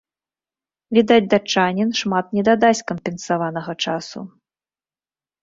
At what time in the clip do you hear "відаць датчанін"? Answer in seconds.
0.97-1.89